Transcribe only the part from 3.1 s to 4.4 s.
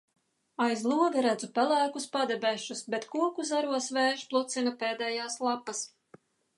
koku zaros vējš